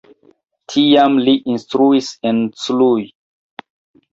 Tiam 0.75 1.17
li 1.27 1.35
instruis 1.57 2.09
en 2.31 2.41
Cluj. 2.63 2.99